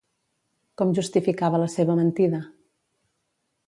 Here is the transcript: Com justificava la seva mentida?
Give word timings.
Com 0.81 0.93
justificava 1.01 1.61
la 1.67 1.69
seva 1.77 1.99
mentida? 2.03 2.43